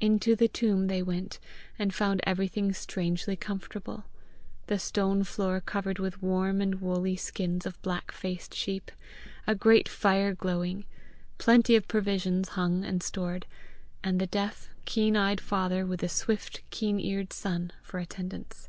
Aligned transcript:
Into 0.00 0.36
the 0.36 0.46
tomb 0.46 0.86
they 0.86 1.02
went, 1.02 1.40
and 1.76 1.92
found 1.92 2.20
everything 2.24 2.72
strangely 2.72 3.34
comfortable 3.34 4.04
the 4.68 4.78
stone 4.78 5.24
floor 5.24 5.60
covered 5.60 5.98
with 5.98 6.22
warm 6.22 6.60
and 6.60 6.80
woolly 6.80 7.16
skins 7.16 7.66
of 7.66 7.82
black 7.82 8.12
faced 8.12 8.54
sheep, 8.54 8.92
a 9.44 9.56
great 9.56 9.88
fire 9.88 10.36
glowing, 10.36 10.84
plenty 11.38 11.74
of 11.74 11.88
provisions 11.88 12.50
hung 12.50 12.84
and 12.84 13.02
stored, 13.02 13.44
and 14.04 14.20
the 14.20 14.28
deaf, 14.28 14.68
keen 14.84 15.16
eyed 15.16 15.40
father 15.40 15.84
with 15.84 15.98
the 15.98 16.08
swift 16.08 16.62
keen 16.70 17.00
eared 17.00 17.32
son 17.32 17.72
for 17.82 17.98
attendants. 17.98 18.68